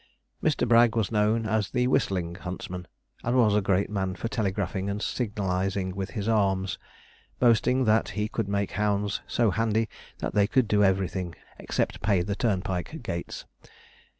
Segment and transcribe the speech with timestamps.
[0.41, 0.67] Mr.
[0.67, 2.87] Bragg was known as the whistling huntsman,
[3.23, 6.79] and was a great man for telegraphing and signalizing with his arms,
[7.39, 9.87] boasting that he could make hounds so handy
[10.17, 13.45] that they could do everything, except pay the turnpike gates.